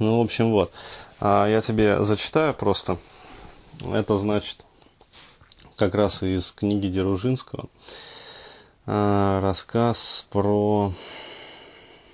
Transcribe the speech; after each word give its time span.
Ну, 0.00 0.18
в 0.18 0.22
общем, 0.22 0.50
вот. 0.50 0.72
А 1.20 1.46
я 1.46 1.60
тебе 1.60 2.02
зачитаю 2.02 2.54
просто. 2.54 2.96
Это 3.84 4.16
значит 4.16 4.64
как 5.76 5.94
раз 5.94 6.22
из 6.22 6.52
книги 6.52 6.86
Деружинского. 6.86 7.68
А, 8.86 9.42
рассказ 9.42 10.26
про, 10.30 10.94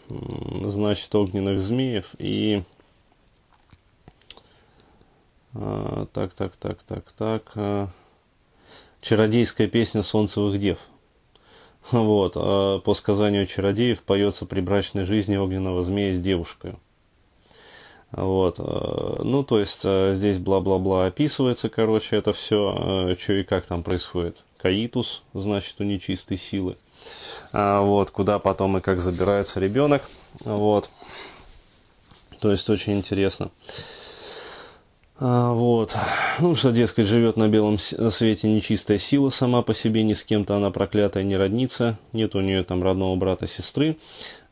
значит, 0.08 1.14
огненных 1.14 1.60
змеев 1.60 2.06
и... 2.18 2.64
А, 5.54 6.06
так, 6.12 6.34
так, 6.34 6.56
так, 6.56 6.82
так, 6.82 7.12
так. 7.12 7.52
А, 7.54 7.88
чародейская 9.00 9.68
песня 9.68 10.02
солнцевых 10.02 10.58
дев. 10.58 10.80
Вот. 11.92 12.34
По 12.34 12.94
сказанию 12.94 13.46
чародеев 13.46 14.02
поется 14.02 14.44
при 14.44 14.60
брачной 14.60 15.04
жизни 15.04 15.36
огненного 15.36 15.84
змея 15.84 16.12
с 16.14 16.20
девушкой. 16.20 16.74
Вот. 18.16 18.58
Э, 18.58 19.22
ну, 19.22 19.44
то 19.44 19.58
есть 19.58 19.82
э, 19.84 20.14
здесь 20.14 20.38
бла-бла-бла 20.38 21.06
описывается, 21.06 21.68
короче, 21.68 22.16
это 22.16 22.32
все, 22.32 23.10
э, 23.10 23.14
что 23.20 23.34
и 23.34 23.44
как 23.44 23.66
там 23.66 23.82
происходит. 23.82 24.42
Каитус, 24.56 25.22
значит, 25.34 25.76
у 25.80 25.84
нечистой 25.84 26.38
силы. 26.38 26.78
А, 27.52 27.82
вот, 27.82 28.10
куда 28.10 28.38
потом 28.38 28.78
и 28.78 28.80
как 28.80 29.00
забирается 29.00 29.60
ребенок. 29.60 30.02
Вот. 30.40 30.90
То 32.40 32.50
есть 32.50 32.68
очень 32.70 32.94
интересно. 32.94 33.50
А, 35.18 35.52
вот. 35.52 35.94
Ну, 36.38 36.54
что, 36.54 36.70
дескать, 36.70 37.06
живет 37.06 37.36
на 37.36 37.48
белом 37.48 37.78
свете 37.78 38.48
нечистая 38.48 38.96
сила 38.96 39.28
сама 39.28 39.60
по 39.60 39.74
себе, 39.74 40.02
ни 40.02 40.14
с 40.14 40.24
кем-то 40.24 40.56
она 40.56 40.70
проклятая 40.70 41.22
не 41.22 41.36
родница, 41.36 41.98
нет 42.14 42.34
у 42.34 42.40
нее 42.40 42.64
там 42.64 42.82
родного 42.82 43.14
брата, 43.16 43.46
сестры, 43.46 43.98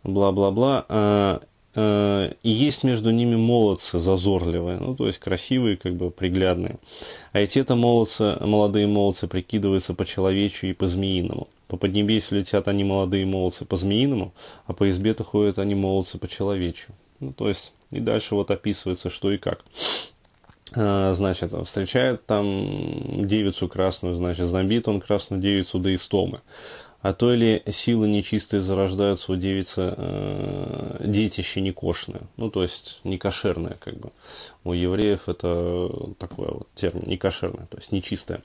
бла-бла-бла. 0.02 1.40
Э, 1.74 2.32
и 2.42 2.50
есть 2.50 2.84
между 2.84 3.10
ними 3.10 3.36
молодцы 3.36 3.98
зазорливые, 3.98 4.78
ну, 4.78 4.94
то 4.94 5.06
есть 5.06 5.18
красивые, 5.18 5.76
как 5.76 5.94
бы 5.94 6.10
приглядные. 6.10 6.76
А 7.32 7.40
эти 7.40 7.58
это 7.58 7.74
молодцы, 7.74 8.36
молодые 8.40 8.86
молодцы 8.86 9.26
прикидываются 9.26 9.94
по 9.94 10.04
человечью 10.04 10.70
и 10.70 10.72
по 10.72 10.86
змеиному. 10.86 11.48
По 11.66 11.76
поднебесью 11.76 12.38
летят 12.38 12.68
они 12.68 12.84
молодые 12.84 13.26
молодцы 13.26 13.64
по 13.64 13.76
змеиному, 13.76 14.32
а 14.66 14.72
по 14.72 14.88
избе-то 14.88 15.24
ходят 15.24 15.58
они 15.58 15.74
молодцы 15.74 16.18
по 16.18 16.28
человечью. 16.28 16.94
Ну, 17.20 17.32
то 17.32 17.48
есть, 17.48 17.72
и 17.90 18.00
дальше 18.00 18.34
вот 18.34 18.50
описывается, 18.50 19.10
что 19.10 19.32
и 19.32 19.38
как. 19.38 19.64
Э, 20.76 21.14
значит, 21.14 21.52
встречает 21.66 22.26
там 22.26 23.26
девицу 23.26 23.68
красную, 23.68 24.14
значит, 24.14 24.46
знобит 24.46 24.86
он 24.86 25.00
красную 25.00 25.42
девицу 25.42 25.78
до 25.78 25.94
истомы. 25.94 26.40
А 27.04 27.12
то 27.12 27.34
ли 27.34 27.62
силы 27.66 28.08
нечистые 28.08 28.62
зарождаются 28.62 29.30
у 29.30 29.36
девицы 29.36 29.92
э, 29.94 31.02
детище 31.04 31.60
некошное, 31.60 32.22
ну 32.38 32.48
то 32.48 32.62
есть 32.62 33.00
некошерное 33.04 33.76
как 33.78 33.98
бы. 33.98 34.10
У 34.64 34.72
евреев 34.72 35.28
это 35.28 36.14
такой 36.18 36.48
вот 36.48 36.68
термин, 36.74 37.02
некошерное, 37.06 37.66
то 37.66 37.76
есть 37.76 37.92
нечистое. 37.92 38.40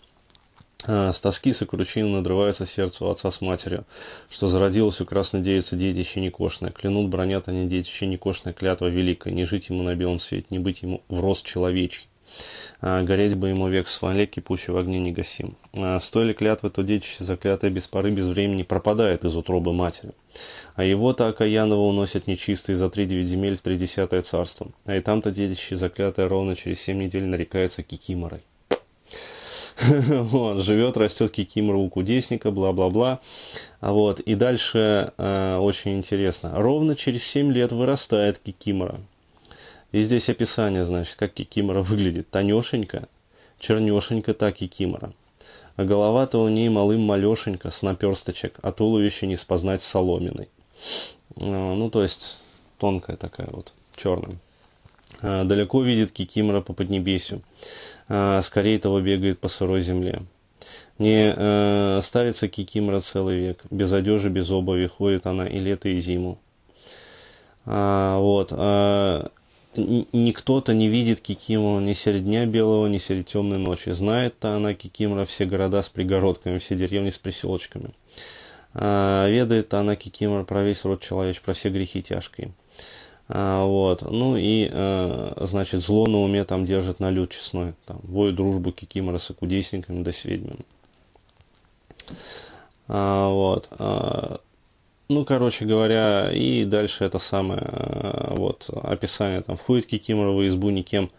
А, 0.84 1.14
с 1.14 1.22
тоски 1.22 1.54
сокручины 1.54 2.10
надрывается 2.10 2.66
сердце 2.66 3.06
у 3.06 3.10
отца 3.10 3.32
с 3.32 3.40
матерью, 3.40 3.86
что 4.30 4.50
зародилось 4.50 5.00
у 5.00 5.06
красной 5.06 5.40
девицы 5.40 5.78
детище 5.78 6.20
некошное. 6.20 6.72
Клянут, 6.72 7.08
бронят 7.08 7.48
они 7.48 7.66
детище 7.66 8.08
некошное, 8.08 8.52
клятва 8.52 8.88
великая, 8.88 9.32
не 9.32 9.46
жить 9.46 9.70
ему 9.70 9.84
на 9.84 9.96
белом 9.96 10.20
свете, 10.20 10.48
не 10.50 10.60
быть 10.60 10.82
ему 10.82 11.02
в 11.08 11.22
рост 11.22 11.46
человечий. 11.46 12.10
А, 12.82 13.04
гореть 13.04 13.36
бы 13.36 13.50
ему 13.50 13.68
век 13.68 13.88
в 13.88 13.92
смоле, 13.92 14.26
кипучий 14.26 14.72
в 14.72 14.78
огне 14.78 15.00
негасим. 15.00 15.56
А, 15.74 16.00
стоили 16.00 16.34
клятвы, 16.34 16.70
то 16.70 16.82
детище, 16.82 17.24
заклятое 17.24 17.70
без 17.70 17.88
поры, 17.88 18.12
без 18.12 18.26
времени, 18.26 18.64
пропадает 18.64 19.26
из 19.26 19.36
утробы 19.36 19.74
матери. 19.74 20.12
А 20.76 20.84
его-то 20.84 21.28
окаянного 21.28 21.82
уносят 21.82 22.28
нечистые 22.28 22.78
за 22.78 22.90
три 22.90 23.06
девять 23.06 23.28
земель 23.28 23.58
в 23.58 23.62
тридесятое 23.62 24.22
царство. 24.22 24.72
А 24.86 24.96
и 24.96 25.02
там-то 25.02 25.32
детище, 25.32 25.76
заклятое 25.76 26.30
ровно 26.30 26.56
через 26.56 26.80
семь 26.80 27.00
недель, 27.00 27.26
нарекается 27.26 27.84
кикиморой. 27.84 28.42
Вот, 29.82 30.64
живет, 30.64 30.98
растет 30.98 31.32
кикимора 31.32 31.78
у 31.78 31.90
кудесника, 31.90 32.52
бла-бла-бла. 32.52 33.20
А 33.80 33.92
вот, 33.92 34.20
и 34.20 34.36
дальше 34.36 35.14
э, 35.18 35.58
очень 35.58 35.98
интересно. 35.98 36.52
Ровно 36.56 36.96
через 36.96 37.24
семь 37.24 37.52
лет 37.52 37.72
вырастает 37.72 38.40
кикимора. 38.40 39.00
И 39.92 40.04
здесь 40.04 40.30
описание, 40.30 40.86
значит, 40.86 41.16
как 41.16 41.34
кикимора 41.34 41.82
выглядит. 41.82 42.30
Тонешенька, 42.30 43.08
чернешенька 43.60 44.34
та 44.34 44.52
кикимора. 44.52 45.14
А 45.76 45.86
голова-то 45.86 46.42
у 46.44 46.50
ней 46.50 46.70
малым 46.70 47.02
малешенька, 47.02 47.70
с 47.70 47.82
наперсточек, 47.82 48.60
а 48.62 48.72
туловище 48.72 49.28
не 49.28 49.36
спознать 49.36 49.82
соломенной. 49.82 50.50
А, 51.38 51.76
ну, 51.76 51.90
то 51.90 52.04
есть, 52.04 52.38
тонкая 52.78 53.18
такая 53.18 53.48
вот, 53.52 53.74
черная. 53.96 54.38
А, 55.22 55.44
далеко 55.44 55.82
видит 55.82 56.12
кикимора 56.12 56.62
по 56.62 56.74
поднебесью. 56.74 57.42
А, 58.08 58.42
скорее 58.42 58.78
того 58.78 59.00
бегает 59.00 59.40
по 59.40 59.48
сырой 59.48 59.82
земле. 59.82 60.22
Не 60.98 61.34
э, 61.34 62.02
ставится 62.04 62.50
кикимора 62.50 63.00
целый 63.00 63.40
век. 63.40 63.64
Без 63.72 63.94
одежи, 63.94 64.30
без 64.30 64.52
обуви 64.52 64.88
ходит 64.88 65.26
она 65.26 65.48
и 65.48 65.58
лето, 65.58 65.88
и 65.88 65.98
зиму. 66.00 66.38
А, 67.66 68.20
вот 68.20 68.52
никто-то 69.76 70.74
не 70.74 70.88
видит 70.88 71.22
Кикимору 71.22 71.80
ни 71.80 71.94
среди 71.94 72.26
дня 72.26 72.46
белого, 72.46 72.88
ни 72.88 72.98
среди 72.98 73.24
темной 73.24 73.58
ночи. 73.58 73.90
Знает-то 73.90 74.56
она 74.56 74.74
Кикимора 74.74 75.26
все 75.26 75.46
города 75.46 75.82
с 75.82 75.90
пригородками, 75.90 76.58
все 76.58 76.76
деревни 76.76 77.10
с 77.10 77.18
приселочками. 77.18 77.92
А, 78.74 79.28
ведает 79.28 79.74
она 79.74 79.96
Кикимора 79.96 80.44
про 80.44 80.64
весь 80.64 80.84
род 80.84 81.02
человеческий, 81.02 81.46
про 81.46 81.54
все 81.54 81.70
грехи 81.70 82.02
тяжкие. 82.02 82.52
А, 83.28 83.64
вот. 83.64 84.02
Ну 84.02 84.38
и, 84.38 84.70
а, 84.72 85.46
значит, 85.46 85.82
зло 85.82 86.08
на 86.08 86.20
уме 86.20 86.44
там 86.46 86.66
держит 86.66 87.00
на 87.00 87.12
люд 87.12 87.32
честной. 87.32 87.74
Там, 87.86 88.00
воет 88.04 88.36
дружбу 88.36 88.72
Кикимора 88.72 89.20
с 89.20 89.30
окудесниками 89.30 90.04
да 90.04 90.12
с 90.12 90.26
ведьмами. 90.26 90.66
А, 92.88 93.30
вот. 93.30 93.68
А, 93.72 94.40
ну, 95.10 95.26
короче 95.26 95.66
говоря, 95.66 96.32
и 96.32 96.66
дальше 96.66 97.04
это 97.04 97.18
самое, 97.18 97.62
э, 97.66 98.36
вот, 98.36 98.70
описание, 98.70 99.42
там, 99.42 99.58
входит 99.58 99.88
Кикимора 99.88 100.30
в 100.30 100.48
избу 100.48 100.70
никем 100.70 101.10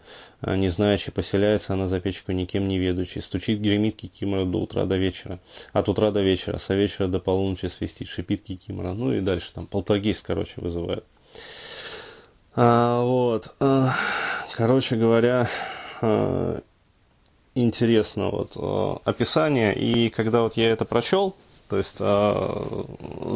э, 0.41 0.55
не 0.55 0.69
знающий, 0.69 1.11
поселяется 1.11 1.73
она 1.73 1.89
за 1.89 1.99
печку 1.99 2.31
никем 2.31 2.69
не 2.69 2.79
ведущий, 2.79 3.19
стучит, 3.19 3.59
гремит 3.59 3.97
Кикимора 3.97 4.45
до 4.45 4.59
утра 4.59 4.85
до 4.85 4.95
вечера, 4.95 5.39
от 5.73 5.89
утра 5.89 6.11
до 6.11 6.21
вечера, 6.21 6.57
со 6.57 6.73
вечера 6.73 7.07
до 7.07 7.19
полуночи 7.19 7.65
свистит, 7.65 8.07
шипит 8.07 8.43
Кикимора, 8.43 8.93
ну 8.93 9.13
и 9.13 9.19
дальше 9.19 9.51
там 9.53 9.67
полтергейст, 9.67 10.25
короче, 10.25 10.53
вызывает. 10.55 11.03
А, 12.55 13.03
вот, 13.03 13.53
а, 13.59 13.93
короче 14.53 14.95
говоря, 14.95 15.49
интересно 17.55 18.29
вот 18.29 19.01
описание, 19.03 19.77
и 19.77 20.09
когда 20.09 20.43
вот 20.43 20.55
я 20.55 20.71
это 20.71 20.85
прочел, 20.85 21.35
то 21.71 21.77
есть 21.77 21.97
э, 22.01 22.83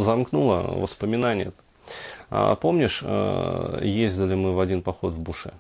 замкнуло 0.02 0.64
воспоминания. 0.64 1.54
А 2.30 2.56
помнишь, 2.56 3.00
э, 3.02 3.80
ездили 3.82 4.36
мы 4.36 4.54
в 4.54 4.60
один 4.60 4.82
поход 4.82 5.14
в 5.14 5.20
Буше? 5.20 5.54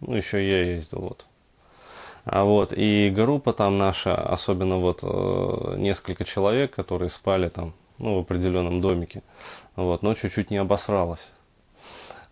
Ну, 0.00 0.16
еще 0.16 0.44
я 0.44 0.64
ездил, 0.64 0.98
вот. 0.98 1.26
А 2.24 2.42
вот, 2.42 2.72
и 2.72 3.08
группа 3.10 3.52
там 3.52 3.78
наша, 3.78 4.16
особенно 4.16 4.78
вот 4.78 4.98
э, 5.04 5.74
несколько 5.78 6.24
человек, 6.24 6.74
которые 6.74 7.08
спали 7.08 7.50
там, 7.50 7.72
ну, 7.98 8.16
в 8.16 8.22
определенном 8.22 8.80
домике, 8.80 9.22
вот, 9.76 10.02
но 10.02 10.14
чуть-чуть 10.14 10.50
не 10.50 10.56
обосралась. 10.56 11.30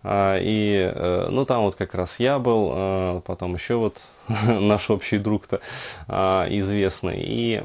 А, 0.09 0.39
и, 0.41 0.93
э, 0.94 1.28
ну, 1.31 1.44
там 1.44 1.62
вот 1.62 1.75
как 1.75 1.93
раз 1.94 2.21
я 2.21 2.39
был, 2.39 2.71
а, 2.72 3.21
потом 3.22 3.55
еще 3.55 3.75
вот 3.75 4.00
наш 4.28 4.89
общий 4.89 5.19
друг-то 5.19 5.61
а, 6.06 6.47
известный. 6.49 7.21
И 7.21 7.61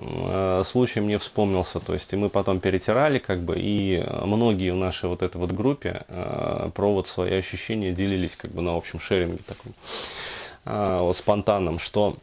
случай 0.65 1.01
мне 1.01 1.19
вспомнился, 1.19 1.79
то 1.79 1.93
есть 1.93 2.11
и 2.13 2.15
мы 2.15 2.29
потом 2.29 2.59
перетирали, 2.59 3.19
как 3.19 3.41
бы, 3.41 3.55
и 3.59 4.03
многие 4.23 4.71
в 4.71 4.75
нашей 4.75 5.07
вот 5.07 5.21
этой 5.21 5.37
вот 5.37 5.51
группе 5.51 6.03
про 6.73 6.93
вот 6.93 7.07
свои 7.07 7.33
ощущения 7.33 7.91
делились, 7.91 8.35
как 8.35 8.51
бы, 8.51 8.63
на 8.63 8.75
общем 8.75 8.99
шеринге 8.99 9.39
таком, 9.45 9.73
вот 11.05 11.15
спонтанном, 11.17 11.77
что 11.77 12.17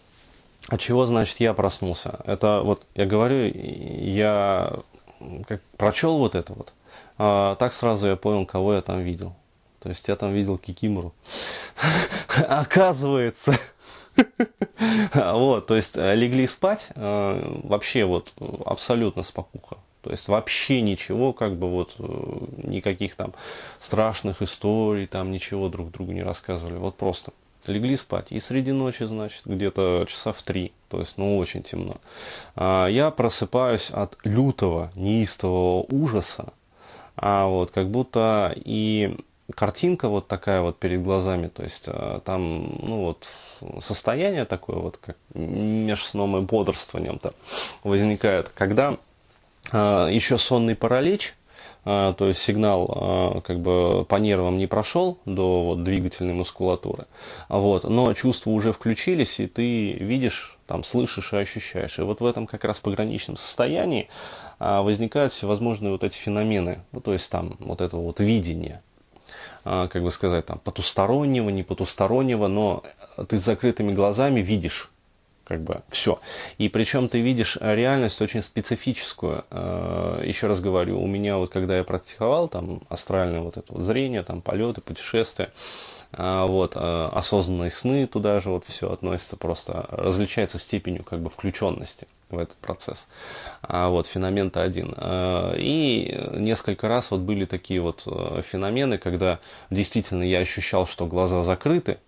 от 0.68 0.80
чего, 0.80 1.06
значит, 1.06 1.38
я 1.38 1.54
проснулся? 1.54 2.18
Это 2.24 2.62
вот, 2.64 2.82
я 2.96 3.06
говорю, 3.06 3.52
я 3.54 4.80
как 5.46 5.60
прочел 5.76 6.18
вот 6.18 6.34
это 6.34 6.54
вот, 6.54 6.72
так 7.58 7.72
сразу 7.72 8.08
я 8.08 8.16
понял, 8.16 8.46
кого 8.46 8.74
я 8.74 8.82
там 8.82 9.00
видел. 9.00 9.34
То 9.88 9.92
есть 9.92 10.06
я 10.06 10.16
там 10.16 10.34
видел 10.34 10.58
Кикимору. 10.58 11.14
Оказывается. 12.36 13.58
Вот, 15.14 15.66
то 15.66 15.76
есть 15.76 15.96
э, 15.96 16.14
легли 16.14 16.46
спать, 16.46 16.88
э, 16.94 17.60
вообще 17.62 18.04
вот 18.04 18.32
абсолютно 18.66 19.22
спокуха. 19.22 19.78
То 20.02 20.10
есть 20.10 20.28
вообще 20.28 20.82
ничего, 20.82 21.32
как 21.32 21.56
бы 21.56 21.70
вот 21.70 21.94
э, 21.98 22.04
никаких 22.64 23.14
там 23.14 23.32
страшных 23.78 24.42
историй, 24.42 25.06
там 25.06 25.30
ничего 25.30 25.68
друг 25.68 25.90
другу 25.90 26.12
не 26.12 26.22
рассказывали. 26.22 26.76
Вот 26.76 26.96
просто 26.96 27.32
легли 27.66 27.96
спать. 27.96 28.26
И 28.30 28.40
среди 28.40 28.72
ночи, 28.72 29.04
значит, 29.04 29.42
где-то 29.46 30.04
часа 30.06 30.32
в 30.32 30.42
три, 30.42 30.72
то 30.88 30.98
есть, 30.98 31.16
ну, 31.16 31.38
очень 31.38 31.62
темно. 31.62 31.96
А 32.56 32.88
я 32.88 33.10
просыпаюсь 33.10 33.90
от 33.90 34.18
лютого, 34.24 34.92
неистового 34.96 35.86
ужаса, 35.88 36.52
а 37.20 37.46
вот 37.46 37.72
как 37.72 37.90
будто 37.90 38.52
и 38.56 39.16
картинка 39.54 40.08
вот 40.08 40.28
такая 40.28 40.60
вот 40.60 40.78
перед 40.78 41.02
глазами, 41.02 41.48
то 41.48 41.62
есть 41.62 41.84
э, 41.86 42.20
там, 42.24 42.78
ну 42.82 43.04
вот, 43.04 43.28
состояние 43.80 44.44
такое 44.44 44.76
вот, 44.76 44.98
как 44.98 45.16
между 45.34 46.04
сном 46.04 46.36
и 46.36 46.40
бодрствованием-то 46.40 47.32
возникает, 47.82 48.50
когда 48.50 48.98
э, 49.72 50.08
еще 50.10 50.36
сонный 50.36 50.74
паралич, 50.76 51.34
э, 51.86 52.14
то 52.16 52.26
есть 52.26 52.40
сигнал 52.40 53.42
как 53.46 53.60
бы 53.60 54.04
по 54.04 54.16
нервам 54.16 54.58
не 54.58 54.66
прошел 54.66 55.18
до 55.24 55.64
вот, 55.64 55.82
двигательной 55.82 56.34
мускулатуры, 56.34 57.06
вот, 57.48 57.84
но 57.84 58.12
чувства 58.12 58.50
уже 58.50 58.72
включились, 58.72 59.40
и 59.40 59.46
ты 59.46 59.92
видишь, 59.92 60.58
там, 60.66 60.84
слышишь 60.84 61.32
и 61.32 61.38
ощущаешь. 61.38 61.98
И 61.98 62.02
вот 62.02 62.20
в 62.20 62.26
этом 62.26 62.46
как 62.46 62.64
раз 62.64 62.80
пограничном 62.80 63.38
состоянии 63.38 64.08
возникают 64.58 65.32
всевозможные 65.32 65.92
вот 65.92 66.04
эти 66.04 66.16
феномены, 66.16 66.80
ну, 66.92 67.00
то 67.00 67.12
есть 67.12 67.30
там 67.30 67.56
вот 67.60 67.80
это 67.80 67.96
вот 67.96 68.20
видение, 68.20 68.82
а, 68.82 68.87
как 69.68 70.02
бы 70.02 70.10
сказать, 70.10 70.46
там, 70.46 70.58
потустороннего, 70.58 71.50
не 71.50 71.62
потустороннего, 71.62 72.46
но 72.46 72.84
ты 73.28 73.38
с 73.38 73.44
закрытыми 73.44 73.92
глазами 73.92 74.40
видишь 74.40 74.90
как 75.48 75.62
бы 75.62 75.80
все. 75.88 76.20
И 76.58 76.68
причем 76.68 77.08
ты 77.08 77.20
видишь 77.20 77.56
реальность 77.60 78.20
очень 78.20 78.42
специфическую. 78.42 79.44
А, 79.50 80.22
Еще 80.22 80.46
раз 80.46 80.60
говорю, 80.60 81.00
у 81.02 81.06
меня 81.06 81.38
вот 81.38 81.50
когда 81.50 81.78
я 81.78 81.84
практиковал 81.84 82.48
там 82.48 82.82
астральное 82.90 83.40
вот 83.40 83.56
это 83.56 83.72
вот 83.72 83.84
зрение, 83.84 84.22
там 84.22 84.42
полеты, 84.42 84.82
путешествия, 84.82 85.50
а, 86.12 86.46
вот, 86.46 86.76
осознанные 86.76 87.70
сны 87.70 88.06
туда 88.06 88.40
же 88.40 88.50
вот 88.50 88.64
все 88.66 88.92
относится, 88.92 89.36
просто 89.36 89.86
различается 89.90 90.58
степенью 90.58 91.02
как 91.04 91.20
бы 91.20 91.30
включенности 91.30 92.06
в 92.30 92.38
этот 92.38 92.56
процесс. 92.58 93.06
А 93.62 93.88
вот 93.88 94.06
феномен-то 94.06 94.62
один. 94.62 94.94
И 95.56 96.28
несколько 96.34 96.88
раз 96.88 97.10
вот 97.10 97.20
были 97.20 97.46
такие 97.46 97.80
вот 97.80 98.02
э, 98.06 98.42
феномены, 98.46 98.98
когда 98.98 99.38
действительно 99.70 100.22
я 100.22 100.40
ощущал, 100.40 100.86
что 100.86 101.06
глаза 101.06 101.42
закрыты, 101.42 101.98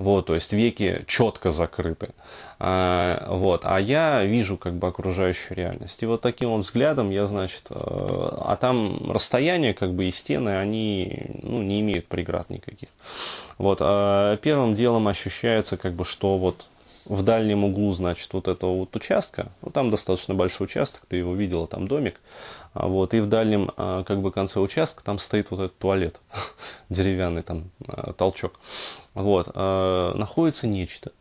вот, 0.00 0.26
то 0.26 0.34
есть 0.34 0.54
веки 0.54 1.04
четко 1.06 1.50
закрыты. 1.50 2.14
А, 2.58 3.26
вот, 3.28 3.66
а 3.66 3.78
я 3.78 4.24
вижу 4.24 4.56
как 4.56 4.72
бы 4.72 4.88
окружающую 4.88 5.54
реальность. 5.54 6.02
И 6.02 6.06
вот 6.06 6.22
таким 6.22 6.48
вот 6.50 6.64
взглядом 6.64 7.10
я, 7.10 7.26
значит, 7.26 7.66
э, 7.68 7.74
а 7.74 8.56
там 8.58 9.12
расстояние 9.12 9.74
как 9.74 9.92
бы 9.92 10.06
и 10.06 10.10
стены, 10.10 10.56
они 10.56 11.26
ну, 11.42 11.60
не 11.60 11.82
имеют 11.82 12.06
преград 12.06 12.48
никаких. 12.48 12.88
Вот, 13.58 13.80
а 13.82 14.38
первым 14.38 14.74
делом 14.74 15.06
ощущается 15.06 15.76
как 15.76 15.92
бы, 15.92 16.06
что 16.06 16.38
вот 16.38 16.66
в 17.06 17.22
дальнем 17.22 17.64
углу, 17.64 17.92
значит, 17.92 18.32
вот 18.32 18.48
этого 18.48 18.76
вот 18.76 18.94
участка, 18.94 19.50
ну, 19.62 19.70
там 19.70 19.90
достаточно 19.90 20.34
большой 20.34 20.66
участок, 20.66 21.06
ты 21.06 21.16
его 21.16 21.34
видела, 21.34 21.66
там 21.66 21.88
домик, 21.88 22.20
а 22.72 22.86
вот, 22.86 23.14
и 23.14 23.20
в 23.20 23.28
дальнем, 23.28 23.70
а, 23.76 24.04
как 24.04 24.20
бы, 24.20 24.30
конце 24.30 24.60
участка 24.60 25.02
там 25.02 25.18
стоит 25.18 25.50
вот 25.50 25.60
этот 25.60 25.78
туалет, 25.78 26.20
деревянный 26.88 27.42
там 27.42 27.70
а, 27.86 28.12
толчок, 28.12 28.60
вот, 29.14 29.54
находится 29.54 30.66
нечто, 30.66 31.12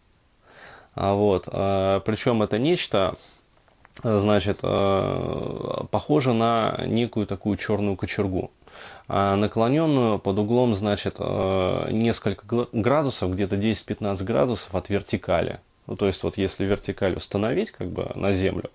вот, 0.96 1.46
причем 1.46 2.44
это 2.44 2.60
нечто, 2.60 3.16
значит, 4.04 4.60
похоже 4.62 6.34
на 6.34 6.84
некую 6.86 7.26
такую 7.26 7.58
черную 7.58 7.96
кочергу, 7.96 8.52
наклоненную 9.08 10.20
под 10.20 10.38
углом, 10.38 10.76
значит, 10.76 11.20
несколько 11.20 12.68
градусов, 12.74 13.32
где-то 13.32 13.56
10-15 13.56 14.24
градусов 14.24 14.76
от 14.76 14.90
вертикали. 14.90 15.62
Ну, 15.90 15.96
то 15.96 16.06
есть, 16.06 16.22
вот 16.22 16.38
если 16.38 16.66
вертикаль 16.66 17.16
установить 17.16 17.72
как 17.72 17.90
бы 17.90 18.12
на 18.14 18.32
землю, 18.34 18.70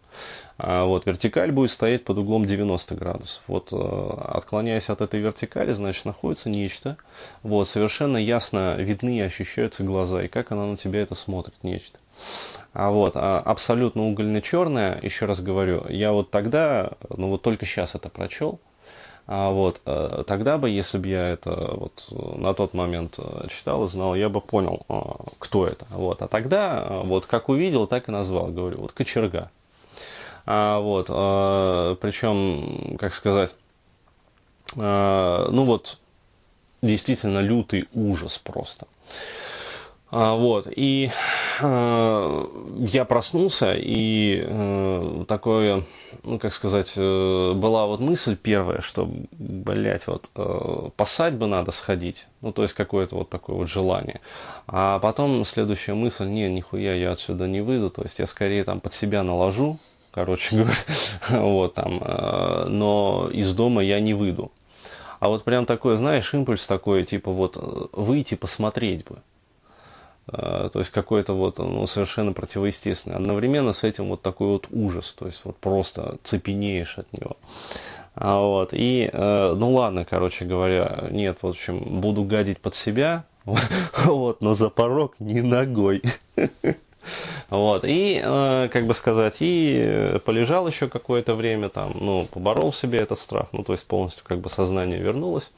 а 0.58 0.84
вот 0.84 1.06
вертикаль 1.06 1.52
будет 1.52 1.70
стоять 1.70 2.02
под 2.02 2.18
углом 2.18 2.44
90 2.44 2.96
градусов. 2.96 3.40
Вот 3.46 3.72
э, 3.72 3.76
отклоняясь 3.76 4.90
от 4.90 5.00
этой 5.00 5.20
вертикали, 5.20 5.74
значит, 5.74 6.06
находится 6.06 6.50
нечто. 6.50 6.96
Вот, 7.44 7.68
совершенно 7.68 8.16
ясно 8.16 8.74
видны 8.74 9.18
и 9.18 9.20
ощущаются 9.20 9.84
глаза, 9.84 10.24
и 10.24 10.28
как 10.28 10.50
она 10.50 10.66
на 10.66 10.76
тебя 10.76 11.02
это 11.02 11.14
смотрит, 11.14 11.54
нечто. 11.62 12.00
А 12.72 12.90
вот, 12.90 13.12
а 13.14 13.38
абсолютно 13.38 14.08
угольно-черная, 14.08 14.98
еще 15.00 15.26
раз 15.26 15.40
говорю, 15.40 15.86
я 15.88 16.10
вот 16.10 16.32
тогда, 16.32 16.94
ну 17.16 17.28
вот 17.28 17.42
только 17.42 17.64
сейчас 17.64 17.94
это 17.94 18.08
прочел, 18.08 18.58
а 19.26 19.50
вот 19.50 19.80
э, 19.86 20.22
тогда 20.26 20.58
бы, 20.58 20.68
если 20.68 20.98
бы 20.98 21.08
я 21.08 21.30
это 21.30 21.74
вот 21.76 22.08
на 22.10 22.52
тот 22.52 22.74
момент 22.74 23.18
э, 23.18 23.46
читал 23.48 23.86
и 23.86 23.88
знал, 23.88 24.14
я 24.14 24.28
бы 24.28 24.42
понял, 24.42 24.84
э, 24.88 25.00
кто 25.38 25.66
это. 25.66 25.86
Вот. 25.90 26.20
А 26.20 26.28
тогда, 26.28 27.00
вот 27.04 27.24
как 27.24 27.48
увидел, 27.48 27.86
так 27.86 28.08
и 28.08 28.12
назвал. 28.12 28.48
Говорю, 28.48 28.82
вот 28.82 28.92
кочерга. 28.92 29.50
А, 30.46 30.78
вот, 30.78 31.06
причем, 32.00 32.98
как 32.98 33.14
сказать, 33.14 33.54
ну 34.76 35.64
вот, 35.64 35.98
действительно 36.82 37.38
лютый 37.38 37.88
ужас 37.94 38.36
просто. 38.36 38.86
А, 40.16 40.36
вот, 40.36 40.68
и 40.70 41.10
э, 41.60 42.46
я 42.78 43.04
проснулся, 43.04 43.74
и 43.74 44.44
э, 44.46 45.24
такое, 45.26 45.86
ну, 46.22 46.38
как 46.38 46.54
сказать, 46.54 46.92
э, 46.94 47.52
была 47.56 47.86
вот 47.86 47.98
мысль 47.98 48.36
первая, 48.36 48.80
что, 48.80 49.10
блядь, 49.32 50.06
вот, 50.06 50.30
э, 50.36 50.90
посать 50.96 51.34
бы 51.34 51.48
надо 51.48 51.72
сходить, 51.72 52.28
ну, 52.42 52.52
то 52.52 52.62
есть 52.62 52.74
какое-то 52.74 53.16
вот 53.16 53.28
такое 53.28 53.56
вот 53.56 53.68
желание. 53.68 54.20
А 54.68 55.00
потом 55.00 55.42
следующая 55.44 55.94
мысль, 55.94 56.26
не, 56.26 56.48
нихуя 56.48 56.94
я 56.94 57.10
отсюда 57.10 57.48
не 57.48 57.60
выйду, 57.60 57.90
то 57.90 58.02
есть 58.02 58.20
я 58.20 58.26
скорее 58.26 58.62
там 58.62 58.78
под 58.78 58.92
себя 58.92 59.24
наложу, 59.24 59.80
короче 60.12 60.54
говоря, 61.28 61.42
вот 61.42 61.74
там, 61.74 61.98
э, 62.00 62.66
но 62.68 63.28
из 63.32 63.52
дома 63.52 63.82
я 63.82 63.98
не 63.98 64.14
выйду. 64.14 64.52
А 65.18 65.28
вот 65.28 65.42
прям 65.42 65.66
такой, 65.66 65.96
знаешь, 65.96 66.32
импульс 66.34 66.68
такой, 66.68 67.02
типа 67.02 67.32
вот 67.32 67.56
э, 67.56 67.86
выйти 67.94 68.36
посмотреть 68.36 69.04
бы. 69.06 69.16
А, 70.26 70.68
то 70.70 70.78
есть 70.78 70.90
какой-то 70.90 71.34
вот 71.34 71.58
ну, 71.58 71.86
совершенно 71.86 72.32
противоестественный. 72.32 73.16
Одновременно 73.16 73.72
с 73.72 73.84
этим 73.84 74.08
вот 74.08 74.22
такой 74.22 74.48
вот 74.48 74.68
ужас, 74.70 75.14
то 75.18 75.26
есть 75.26 75.42
вот 75.44 75.56
просто 75.56 76.18
цепенеешь 76.22 76.98
от 76.98 77.12
него. 77.12 77.36
А 78.14 78.40
вот, 78.40 78.70
и, 78.72 79.10
э, 79.12 79.54
ну 79.56 79.72
ладно, 79.72 80.06
короче 80.08 80.44
говоря, 80.44 81.08
нет, 81.10 81.38
в 81.42 81.46
общем, 81.48 82.00
буду 82.00 82.22
гадить 82.22 82.60
под 82.60 82.74
себя, 82.74 83.24
вот, 84.04 84.40
но 84.40 84.54
за 84.54 84.70
порог 84.70 85.14
не 85.18 85.40
ногой. 85.40 86.02
Вот, 87.50 87.84
и, 87.84 88.18
э, 88.24 88.68
как 88.72 88.86
бы 88.86 88.94
сказать, 88.94 89.36
и 89.40 90.18
полежал 90.24 90.66
еще 90.66 90.88
какое-то 90.88 91.34
время 91.34 91.68
там, 91.68 91.92
ну, 92.00 92.26
поборол 92.32 92.72
себе 92.72 92.98
этот 92.98 93.18
страх, 93.18 93.48
ну, 93.52 93.62
то 93.62 93.74
есть 93.74 93.86
полностью 93.86 94.24
как 94.24 94.40
бы 94.40 94.48
сознание 94.48 94.98
вернулось. 94.98 95.52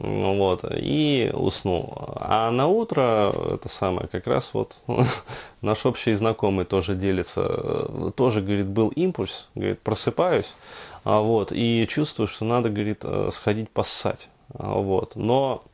Вот, 0.00 0.64
и 0.70 1.28
уснул. 1.34 1.92
А 2.16 2.52
на 2.52 2.68
утро 2.68 3.34
это 3.54 3.68
самое, 3.68 4.06
как 4.06 4.28
раз 4.28 4.50
вот 4.52 4.80
наш 5.60 5.84
общий 5.86 6.14
знакомый 6.14 6.66
тоже 6.66 6.94
делится, 6.94 8.12
тоже, 8.14 8.40
говорит, 8.40 8.66
был 8.66 8.90
импульс, 8.90 9.48
говорит, 9.56 9.80
просыпаюсь, 9.80 10.54
а 11.02 11.18
вот, 11.20 11.50
и 11.50 11.84
чувствую, 11.88 12.28
что 12.28 12.44
надо, 12.44 12.70
говорит, 12.70 13.00
э, 13.02 13.30
сходить 13.32 13.70
поссать. 13.70 14.28
А 14.54 14.74
вот, 14.74 15.16
но, 15.16 15.64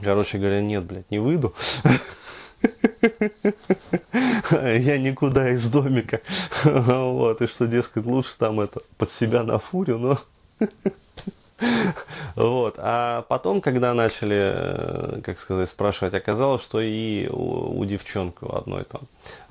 короче 0.00 0.38
говоря, 0.38 0.62
нет, 0.62 0.84
блядь, 0.84 1.10
не 1.10 1.18
выйду. 1.18 1.52
Я 4.50 4.96
никуда 4.98 5.50
из 5.50 5.70
домика. 5.70 6.22
Вот, 6.64 7.42
и 7.42 7.46
что, 7.46 7.66
дескать, 7.66 8.06
лучше 8.06 8.38
там 8.38 8.60
это 8.60 8.80
под 8.96 9.10
себя 9.10 9.42
на 9.42 9.58
фурю, 9.58 9.98
но 9.98 10.18
Вот. 12.34 12.76
А 12.78 13.22
потом, 13.28 13.60
когда 13.60 13.92
начали, 13.94 14.52
э, 14.54 15.20
как 15.22 15.38
сказать, 15.38 15.68
спрашивать, 15.68 16.14
оказалось, 16.14 16.62
что 16.62 16.80
и 16.80 17.28
у, 17.28 17.78
у 17.78 17.84
девчонки 17.84 18.44
одной 18.50 18.84
там 18.84 19.02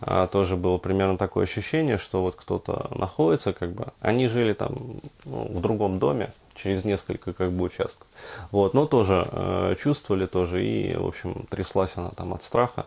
а, 0.01 0.27
тоже 0.27 0.55
было 0.55 0.77
примерно 0.77 1.17
такое 1.17 1.43
ощущение, 1.43 1.97
что 1.97 2.21
вот 2.23 2.35
кто-то 2.35 2.89
находится, 2.95 3.53
как 3.53 3.71
бы, 3.71 3.87
они 4.01 4.27
жили 4.27 4.53
там 4.53 4.99
ну, 5.25 5.47
в 5.49 5.61
другом 5.61 5.99
доме, 5.99 6.33
через 6.55 6.85
несколько 6.85 7.33
как 7.33 7.51
бы 7.51 7.65
участков. 7.65 8.07
Вот, 8.51 8.73
но 8.73 8.85
тоже 8.85 9.27
э, 9.31 9.75
чувствовали 9.81 10.25
тоже 10.25 10.65
и, 10.65 10.95
в 10.95 11.07
общем, 11.07 11.45
тряслась 11.49 11.93
она 11.95 12.09
там 12.09 12.33
от 12.33 12.43
страха, 12.43 12.85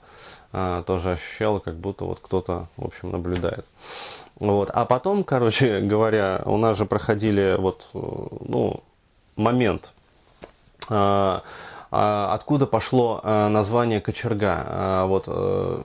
э, 0.53 0.83
тоже 0.87 1.13
ощущала, 1.13 1.59
как 1.59 1.77
будто 1.77 2.05
вот 2.05 2.19
кто-то, 2.21 2.69
в 2.77 2.85
общем, 2.85 3.11
наблюдает. 3.11 3.67
Вот, 4.37 4.71
а 4.73 4.85
потом, 4.85 5.25
короче 5.25 5.81
говоря, 5.83 6.43
у 6.45 6.57
нас 6.57 6.79
же 6.79 6.87
проходили 6.87 7.57
вот, 7.59 7.89
э, 7.95 7.99
ну, 7.99 8.83
момент. 9.37 9.93
А, 10.89 11.43
а, 11.91 12.35
откуда 12.35 12.67
пошло 12.67 13.21
а, 13.23 13.49
название 13.49 14.01
кочерга? 14.01 15.05
Вот 15.07 15.25
э, 15.27 15.83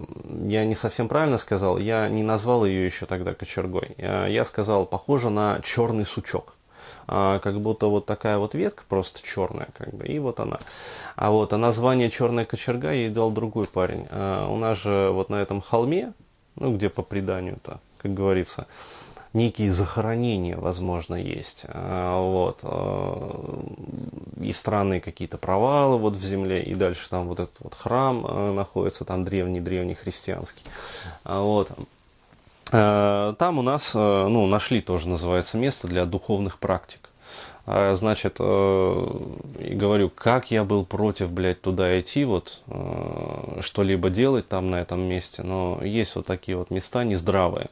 я 0.48 0.66
не 0.66 0.76
совсем 0.76 1.08
правильно 1.08 1.38
сказал, 1.38 1.78
я 1.78 2.10
не 2.10 2.24
назвал 2.24 2.66
ее 2.66 2.86
еще 2.86 3.06
тогда 3.06 3.34
кочергой. 3.34 3.96
Я 3.98 4.46
сказал, 4.46 4.86
похоже 4.86 5.30
на 5.30 5.60
черный 5.64 6.06
сучок 6.06 6.54
как 7.08 7.60
будто 7.60 7.88
вот 7.88 8.06
такая 8.06 8.38
вот 8.38 8.54
ветка 8.54 8.84
просто 8.88 9.22
черная, 9.24 9.70
как 9.76 9.92
бы, 9.96 10.06
и 10.06 10.20
вот 10.20 10.40
она. 10.40 10.60
А 11.16 11.32
вот 11.32 11.54
а 11.54 11.58
название 11.58 12.12
черная 12.12 12.46
кочерга 12.46 12.92
ей 12.92 13.10
дал 13.10 13.32
другой 13.32 13.66
парень. 13.66 14.06
У 14.12 14.56
нас 14.58 14.78
же 14.84 15.10
вот 15.12 15.30
на 15.30 15.42
этом 15.42 15.60
холме, 15.60 16.14
ну 16.56 16.76
где 16.76 16.88
по 16.88 17.02
преданию-то, 17.02 17.80
как 17.98 18.14
говорится, 18.14 18.68
некие 19.34 19.72
захоронения, 19.72 20.58
возможно, 20.58 21.16
есть. 21.16 21.66
А, 21.68 22.20
вот. 22.20 22.60
А, 22.64 23.64
и 24.42 24.54
странные 24.54 25.02
какие-то 25.02 25.38
провалы 25.38 25.98
вот 25.98 26.16
в 26.16 26.24
земле, 26.24 26.64
и 26.64 26.74
дальше 26.74 27.10
там 27.10 27.28
вот 27.28 27.40
этот 27.40 27.60
вот 27.60 27.76
храм 27.76 28.26
а, 28.26 28.54
находится, 28.54 29.06
там 29.06 29.24
древний-древний 29.24 29.96
христианский. 29.96 30.64
Вот. 31.24 31.72
Там 32.72 33.58
у 33.58 33.62
нас, 33.64 33.96
ну, 33.96 34.46
нашли 34.46 34.80
тоже, 34.82 35.10
называется, 35.10 35.58
место 35.58 35.88
для 35.88 36.06
духовных 36.06 36.60
практик. 36.60 37.09
А, 37.72 37.94
значит, 37.94 38.38
э, 38.40 39.08
и 39.60 39.76
говорю, 39.76 40.10
как 40.10 40.50
я 40.50 40.64
был 40.64 40.86
против, 40.86 41.30
блядь, 41.30 41.62
туда 41.62 42.00
идти, 42.00 42.26
вот, 42.26 42.64
э, 42.66 43.60
что-либо 43.62 44.10
делать 44.10 44.48
там 44.48 44.72
на 44.72 44.78
этом 44.82 45.02
месте, 45.02 45.44
но 45.44 45.80
есть 45.84 46.16
вот 46.16 46.26
такие 46.26 46.58
вот 46.58 46.72
места 46.72 47.04
нездравые. 47.04 47.70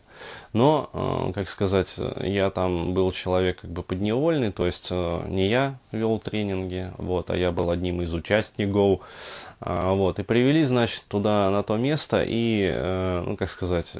Но, 0.53 0.91
э, 0.93 1.31
как 1.33 1.49
сказать, 1.49 1.95
я 2.17 2.51
там 2.51 2.93
был 2.93 3.11
человек 3.11 3.61
как 3.61 3.71
бы 3.71 3.81
подневольный, 3.81 4.51
то 4.51 4.67
есть 4.67 4.91
не 4.91 5.47
я 5.47 5.79
вел 5.91 6.19
тренинги, 6.19 6.91
вот, 6.99 7.31
а 7.31 7.35
я 7.35 7.51
был 7.51 7.71
одним 7.71 8.03
из 8.03 8.13
участников, 8.13 8.99
вот, 9.59 10.19
и 10.19 10.23
привели, 10.23 10.63
значит, 10.65 11.05
туда, 11.07 11.49
на 11.49 11.63
то 11.63 11.75
место, 11.75 12.23
и, 12.23 12.71
ну, 13.25 13.35
как 13.35 13.49
сказать, 13.49 13.91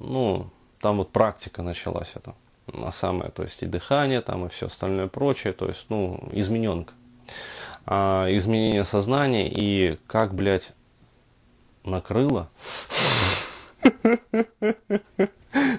ну, 0.00 0.46
там 0.80 0.96
вот 0.96 1.10
практика 1.10 1.62
началась 1.62 2.10
это 2.16 2.34
самое, 2.92 3.30
то 3.30 3.42
есть 3.42 3.62
и 3.62 3.66
дыхание 3.66 4.20
там, 4.20 4.46
и 4.46 4.48
все 4.48 4.66
остальное 4.66 5.08
прочее, 5.08 5.52
то 5.52 5.66
есть, 5.66 5.86
ну, 5.88 6.28
измененка. 6.32 6.94
А, 7.84 8.26
изменение 8.30 8.84
сознания 8.84 9.48
и 9.48 9.98
как, 10.06 10.34
блядь, 10.34 10.72
накрыло. 11.84 12.48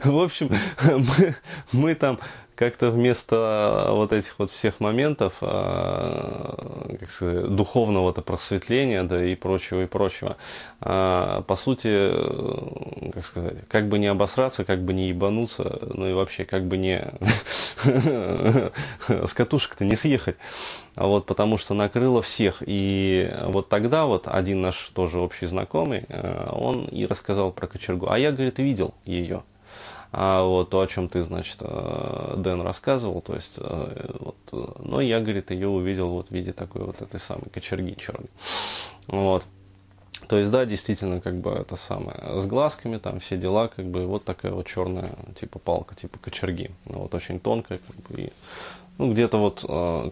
В 0.04 0.20
общем, 0.20 0.52
мы, 0.84 1.36
мы 1.72 1.96
там 1.96 2.20
как-то 2.56 2.92
вместо 2.92 3.88
вот 3.90 4.14
этих 4.14 4.38
вот 4.38 4.52
всех 4.52 4.80
моментов, 4.80 5.36
а, 5.42 6.96
как 7.00 7.10
сказать, 7.10 7.56
духовного-то 7.56 8.22
просветления, 8.22 9.04
да 9.04 9.24
и 9.24 9.36
прочего, 9.36 9.84
и 9.84 9.86
прочего, 9.86 10.38
а, 10.82 11.42
по 11.42 11.56
сути, 11.56 12.12
как 13.12 13.26
сказать, 13.26 13.68
как 13.68 13.90
бы 13.90 13.98
не 14.00 14.08
обосраться, 14.08 14.66
как 14.66 14.84
бы 14.84 14.94
не 14.94 15.10
ебануться, 15.10 15.80
ну 15.94 16.08
и 16.08 16.14
вообще 16.14 16.46
как 16.46 16.66
бы 16.66 16.78
не 16.78 17.04
с 19.08 19.34
катушек-то 19.34 19.84
не 19.86 19.96
съехать. 19.96 20.38
А 20.96 21.08
вот 21.08 21.26
потому 21.26 21.58
что 21.58 21.74
накрыло 21.74 22.22
всех. 22.22 22.62
И 22.66 23.34
вот 23.46 23.68
тогда 23.70 24.06
вот 24.06 24.28
один 24.28 24.62
наш 24.62 24.78
тоже 24.94 25.20
общий 25.20 25.48
знакомый, 25.48 26.06
он 26.52 26.86
и 26.86 27.08
рассказал 27.08 27.52
про 27.52 27.66
кочергу. 27.66 28.10
А 28.10 28.20
я, 28.20 28.32
говорит, 28.32 28.60
видел 28.60 28.94
ее. 29.06 29.44
А 30.16 30.44
вот 30.44 30.70
то, 30.70 30.80
о 30.80 30.86
чем 30.86 31.10
ты, 31.10 31.24
значит, 31.24 31.58
э, 31.62 32.36
Дэн 32.38 32.62
рассказывал, 32.62 33.22
то 33.22 33.34
есть, 33.34 33.56
э, 33.58 34.12
вот, 34.20 34.36
э, 34.52 34.82
но 34.84 35.02
я, 35.02 35.20
говорит, 35.20 35.50
ее 35.50 35.68
увидел 35.68 36.10
вот 36.10 36.28
в 36.28 36.32
виде 36.32 36.54
такой 36.54 36.84
вот 36.84 37.02
этой 37.02 37.20
самой 37.20 37.50
кочерги 37.52 37.96
черной. 38.00 38.30
Вот. 39.08 39.44
То 40.28 40.38
есть, 40.38 40.52
да, 40.52 40.66
действительно, 40.66 41.20
как 41.20 41.38
бы 41.38 41.50
это 41.50 41.78
самое, 41.78 42.40
с 42.40 42.46
глазками, 42.46 42.98
там 42.98 43.20
все 43.20 43.38
дела, 43.38 43.70
как 43.70 43.86
бы 43.86 44.06
вот 44.06 44.24
такая 44.24 44.52
вот 44.52 44.68
черная, 44.68 45.10
типа 45.40 45.58
палка, 45.58 45.96
типа 45.96 46.20
кочерги. 46.20 46.70
Ну, 46.86 47.00
вот 47.00 47.16
очень 47.16 47.40
тонкая, 47.40 47.80
как 47.80 47.96
бы, 48.08 48.22
и, 48.22 48.34
ну, 49.00 49.12
где-то 49.12 49.40
вот, 49.40 49.62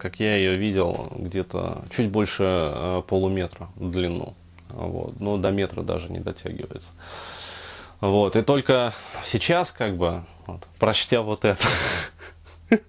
как 0.00 0.18
я 0.18 0.34
ее 0.34 0.56
видел, 0.56 1.12
где-то 1.14 1.84
чуть 1.94 2.10
больше 2.10 3.04
полуметра 3.06 3.68
в 3.76 3.88
длину. 3.92 4.34
Вот, 4.68 5.20
но 5.20 5.38
до 5.38 5.52
метра 5.52 5.82
даже 5.82 6.10
не 6.10 6.18
дотягивается. 6.18 6.90
Вот, 8.02 8.34
и 8.34 8.42
только 8.42 8.94
сейчас, 9.24 9.70
как 9.70 9.96
бы, 9.96 10.24
вот, 10.48 10.66
прочтя 10.80 11.22
вот 11.22 11.44
это, 11.44 11.64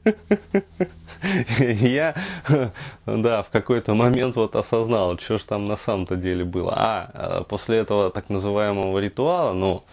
я, 1.60 2.16
да, 3.06 3.44
в 3.44 3.50
какой-то 3.50 3.94
момент 3.94 4.36
вот 4.38 4.56
осознал, 4.56 5.20
что 5.20 5.38
же 5.38 5.46
там 5.46 5.66
на 5.66 5.76
самом-то 5.76 6.16
деле 6.16 6.44
было. 6.44 6.74
А, 6.76 7.12
э, 7.14 7.44
после 7.44 7.78
этого 7.78 8.10
так 8.10 8.30
называемого 8.30 8.98
ритуала, 8.98 9.54
ну, 9.54 9.84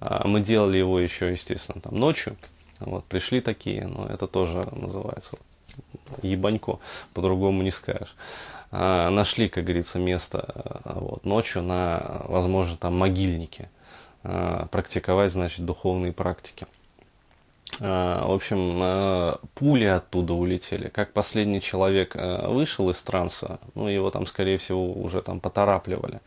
а, 0.00 0.26
мы 0.26 0.40
делали 0.40 0.78
его 0.78 0.98
еще, 0.98 1.30
естественно, 1.30 1.82
там 1.82 1.98
ночью. 1.98 2.36
Вот, 2.78 3.04
пришли 3.04 3.42
такие, 3.42 3.86
но 3.86 4.06
это 4.06 4.26
тоже 4.26 4.66
называется 4.72 5.36
ебанько, 6.22 6.78
по-другому 7.12 7.62
не 7.62 7.70
скажешь. 7.70 8.16
А, 8.70 9.10
нашли, 9.10 9.50
как 9.50 9.64
говорится, 9.64 9.98
место 9.98 10.54
э, 10.86 10.92
вот, 10.94 11.26
ночью 11.26 11.62
на, 11.62 12.22
возможно, 12.28 12.78
там 12.78 12.96
могильнике. 12.96 13.68
Э, 14.22 14.66
практиковать, 14.70 15.32
значит, 15.32 15.64
духовные 15.64 16.12
практики. 16.12 16.66
Э, 17.80 18.22
в 18.26 18.32
общем, 18.32 18.78
э, 18.82 19.36
пули 19.54 19.86
оттуда 19.86 20.34
улетели. 20.34 20.88
Как 20.88 21.12
последний 21.14 21.62
человек 21.62 22.14
вышел 22.14 22.90
из 22.90 23.00
транса, 23.02 23.58
ну, 23.74 23.88
его 23.88 24.10
там, 24.10 24.26
скорее 24.26 24.58
всего, 24.58 24.92
уже 24.92 25.22
там 25.22 25.40
поторапливали. 25.40 26.20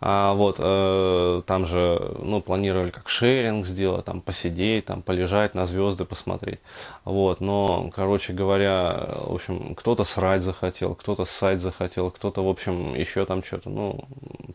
А 0.00 0.34
вот 0.34 0.56
э, 0.58 1.42
там 1.46 1.66
же, 1.66 2.16
ну, 2.18 2.40
планировали 2.40 2.90
как 2.90 3.08
шеринг 3.08 3.66
сделать, 3.66 4.04
там 4.04 4.20
посидеть, 4.20 4.86
там 4.86 5.02
полежать, 5.02 5.54
на 5.54 5.66
звезды 5.66 6.04
посмотреть. 6.04 6.60
Вот, 7.04 7.40
но, 7.40 7.90
короче 7.94 8.32
говоря, 8.32 9.08
в 9.26 9.34
общем, 9.34 9.74
кто-то 9.74 10.04
срать 10.04 10.42
захотел, 10.42 10.94
кто-то 10.94 11.24
ссать 11.24 11.60
захотел, 11.60 12.10
кто-то, 12.10 12.44
в 12.44 12.48
общем, 12.48 12.94
еще 12.94 13.24
там 13.24 13.42
что-то, 13.42 13.70
ну, 13.70 14.04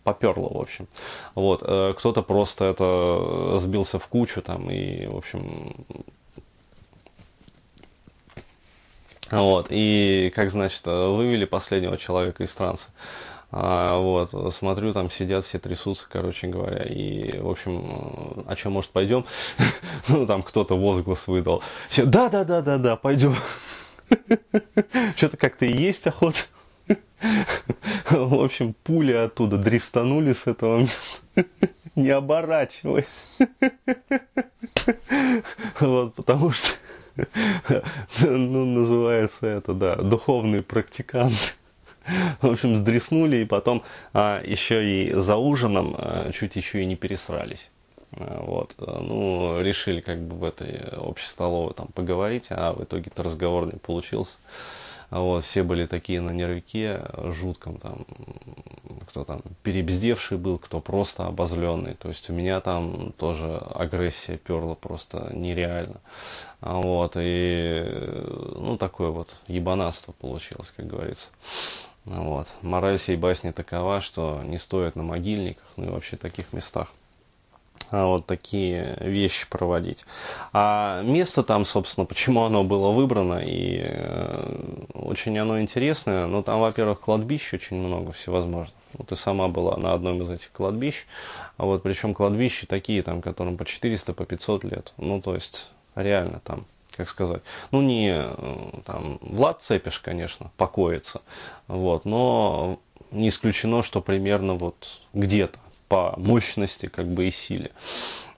поперло, 0.04 0.50
в 0.50 0.62
общем. 0.62 0.88
Вот, 1.36 1.64
э, 1.64 1.94
кто-то 1.98 2.22
просто 2.22 2.66
это 2.66 3.58
сбился 3.60 4.00
в 4.00 4.08
кучу 4.08 4.42
там 4.42 4.70
и, 4.70 5.08
в 5.08 5.18
общем, 5.18 5.74
вот, 9.32 9.68
и, 9.70 10.32
как 10.36 10.50
значит, 10.50 10.86
вывели 10.86 11.46
последнего 11.46 11.98
человека 11.98 12.44
из 12.44 12.54
транса. 12.54 12.88
А, 13.52 13.98
вот, 13.98 14.54
смотрю, 14.54 14.94
там 14.94 15.10
сидят, 15.10 15.46
все 15.46 15.58
трясутся, 15.58 16.08
короче 16.10 16.48
говоря. 16.48 16.84
И, 16.84 17.40
в 17.40 17.50
общем, 17.50 18.44
о 18.48 18.56
чем, 18.56 18.74
может, 18.74 18.92
пойдем? 18.92 19.26
ну, 20.08 20.28
там 20.28 20.44
кто-то 20.44 20.78
возглас 20.78 21.28
выдал. 21.28 21.64
Все, 21.88 22.06
да, 22.06 22.30
да, 22.30 22.44
да, 22.44 22.62
да, 22.62 22.78
да, 22.78 22.96
пойдем. 22.96 23.36
Что-то 25.16 25.38
как-то 25.38 25.66
и 25.66 25.76
есть 25.76 26.06
охота. 26.06 26.40
В 28.10 28.44
общем, 28.44 28.76
пули 28.84 29.14
оттуда 29.14 29.58
дрестанули 29.58 30.34
с 30.34 30.48
этого 30.48 30.80
места, 30.80 31.46
не 31.96 32.10
оборачиваясь. 32.10 33.26
Вот, 35.80 36.16
потому 36.16 36.52
что, 36.52 36.70
ну, 38.22 38.66
называется 38.66 39.46
это, 39.46 39.74
да, 39.74 39.96
духовный 39.96 40.64
практикант. 40.64 41.59
В 42.42 42.52
общем, 42.52 42.78
сдреснули 42.78 43.38
и 43.38 43.46
потом 43.46 43.84
а, 44.14 44.42
еще 44.44 44.84
и 44.84 45.14
за 45.14 45.38
ужином 45.38 45.96
а, 45.98 46.32
чуть 46.32 46.56
еще 46.56 46.82
и 46.82 46.86
не 46.86 46.96
пересрались. 46.96 47.70
А, 48.14 48.44
вот, 48.44 48.76
ну, 48.78 49.62
решили 49.62 50.02
как 50.02 50.20
бы 50.22 50.36
в 50.36 50.44
этой 50.44 50.98
общей 50.98 51.28
столовой 51.28 51.74
там 51.74 51.88
поговорить, 51.88 52.48
а 52.50 52.74
в 52.74 52.84
итоге-то 52.84 53.24
разговор 53.24 53.66
не 53.66 53.80
получился. 53.80 54.34
Вот, 55.12 55.44
все 55.44 55.64
были 55.64 55.88
такие 55.88 56.22
на 56.22 56.30
нервике, 56.30 57.02
жутком 57.18 57.78
там, 57.80 58.06
кто 59.08 59.24
там 59.24 59.42
перебздевший 59.64 60.38
был, 60.38 60.60
кто 60.60 60.82
просто 60.82 61.26
обозленный. 61.26 61.96
То 61.96 62.10
есть 62.10 62.30
у 62.30 62.34
меня 62.34 62.62
там 62.62 63.12
тоже 63.14 63.58
агрессия 63.58 64.38
перла 64.38 64.76
просто 64.76 65.32
нереально. 65.34 66.00
Вот, 66.62 67.14
и, 67.16 67.84
ну, 68.56 68.78
такое 68.78 69.10
вот 69.10 69.36
ебанатство 69.48 70.12
получилось, 70.12 70.72
как 70.78 70.86
говорится. 70.86 71.30
Вот. 72.10 72.48
Мораль 72.62 72.98
всей 72.98 73.16
басни 73.16 73.52
такова, 73.52 74.02
что 74.02 74.42
не 74.44 74.58
стоит 74.58 74.96
на 74.96 75.04
могильниках, 75.04 75.66
ну 75.78 75.86
и 75.86 75.90
вообще 75.90 76.18
таких 76.18 76.54
местах 76.54 76.92
а 77.92 78.06
вот 78.06 78.26
такие 78.26 78.98
вещи 79.00 79.48
проводить. 79.50 80.06
А 80.54 81.02
место 81.04 81.44
там, 81.44 81.66
собственно, 81.66 82.06
почему 82.06 82.44
оно 82.44 82.64
было 82.64 82.92
выбрано, 82.92 83.40
и 83.40 83.80
э, 83.82 84.84
очень 84.94 85.38
оно 85.40 85.60
интересное, 85.60 86.28
но 86.28 86.44
там, 86.44 86.60
во-первых, 86.60 87.00
кладбищ 87.00 87.54
очень 87.54 87.78
много 87.78 88.12
всевозможных. 88.12 88.76
Вот 88.94 89.08
ты 89.08 89.16
сама 89.16 89.48
была 89.48 89.78
на 89.78 89.94
одном 89.94 90.22
из 90.22 90.30
этих 90.30 90.52
кладбищ, 90.52 91.06
а 91.58 91.66
вот 91.66 91.84
причем 91.84 92.14
кладбища 92.14 92.68
такие, 92.68 93.02
там, 93.02 93.22
которым 93.22 93.58
по 93.58 93.66
400, 93.66 94.14
по 94.14 94.26
500 94.26 94.64
лет. 94.66 94.94
Ну, 94.98 95.22
то 95.22 95.34
есть, 95.34 95.72
реально 95.96 96.42
там 96.44 96.66
как 97.00 97.08
сказать, 97.08 97.42
ну 97.72 97.82
не 97.82 98.12
э, 98.14 98.82
там 98.86 99.20
Влад 99.22 99.62
Цепиш, 99.62 100.00
конечно, 100.00 100.52
покоится, 100.58 101.22
вот, 101.70 102.04
но 102.04 102.78
не 103.12 103.30
исключено, 103.30 103.84
что 103.84 104.02
примерно 104.02 104.56
вот 104.56 105.00
где-то 105.14 105.58
по 105.88 106.14
мощности 106.18 106.88
как 106.88 107.08
бы 107.08 107.28
и 107.28 107.32
силе. 107.32 107.72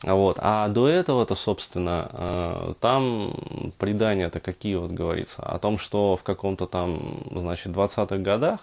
Вот. 0.04 0.38
А 0.40 0.68
до 0.68 0.88
этого-то, 0.88 1.34
собственно, 1.34 2.10
э, 2.12 2.74
там 2.80 3.34
предания-то 3.80 4.40
какие 4.40 4.76
вот 4.76 4.92
говорится? 4.92 5.42
О 5.42 5.58
том, 5.58 5.80
что 5.80 6.18
в 6.18 6.24
каком-то 6.24 6.68
там, 6.68 7.24
значит, 7.32 7.74
20-х 7.74 8.18
годах 8.18 8.60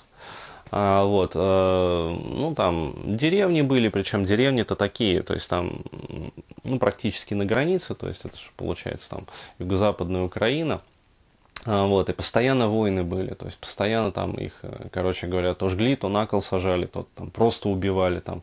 А, 0.71 1.05
вот, 1.05 1.33
э, 1.35 1.39
ну, 1.39 2.55
там 2.55 2.95
деревни 3.17 3.63
были, 3.63 3.89
причем 3.89 4.25
деревни-то 4.25 4.77
такие, 4.77 5.23
то 5.23 5.35
есть 5.35 5.49
там, 5.49 5.83
ну, 6.65 6.79
практически 6.79 7.35
на 7.35 7.45
границе, 7.45 7.95
то 7.95 8.09
есть 8.09 8.25
это 8.25 8.37
же 8.37 8.51
получается 8.57 9.11
там 9.11 9.27
юго-западная 9.59 10.23
Украина, 10.23 10.83
вот, 11.65 12.09
и 12.09 12.13
постоянно 12.13 12.69
войны 12.69 13.03
были, 13.03 13.35
то 13.35 13.47
есть 13.47 13.59
постоянно 13.59 14.13
там 14.13 14.33
их, 14.35 14.53
э, 14.63 14.89
короче 14.93 15.27
говоря, 15.27 15.55
то 15.55 15.69
жгли, 15.69 15.97
то 15.97 16.09
на 16.09 16.25
кол 16.27 16.41
сажали, 16.41 16.87
то 16.87 17.07
там 17.17 17.31
просто 17.31 17.69
убивали, 17.69 18.21
там 18.21 18.43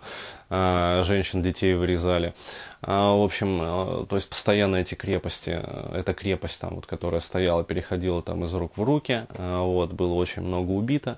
а, 0.49 1.01
женщин, 1.03 1.41
детей 1.41 1.73
вырезали. 1.75 2.33
А, 2.81 3.15
в 3.15 3.23
общем, 3.23 3.61
э, 3.61 4.05
то 4.09 4.17
есть 4.17 4.29
постоянно 4.29 4.75
эти 4.75 4.95
крепости, 4.95 5.57
э, 5.63 5.99
эта 5.99 6.13
крепость 6.13 6.59
там, 6.59 6.75
вот, 6.75 6.85
которая 6.85 7.21
стояла, 7.21 7.63
переходила 7.63 8.21
там 8.21 8.43
из 8.43 8.53
рук 8.53 8.73
в 8.75 8.83
руки, 8.83 9.25
вот, 9.37 9.93
было 9.93 10.13
очень 10.13 10.41
много 10.41 10.71
убито. 10.71 11.17